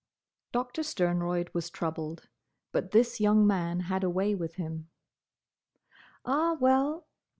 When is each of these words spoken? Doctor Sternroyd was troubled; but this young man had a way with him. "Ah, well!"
Doctor 0.51 0.81
Sternroyd 0.81 1.53
was 1.53 1.69
troubled; 1.69 2.27
but 2.71 2.89
this 2.89 3.19
young 3.19 3.45
man 3.45 3.81
had 3.81 4.03
a 4.03 4.09
way 4.09 4.33
with 4.33 4.55
him. 4.55 4.89
"Ah, 6.25 6.57
well!" 6.59 7.05